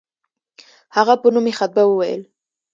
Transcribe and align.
هغه 0.95 1.13
په 1.21 1.27
نوم 1.33 1.45
یې 1.49 1.57
خطبه 1.59 1.83
وویل. 1.87 2.21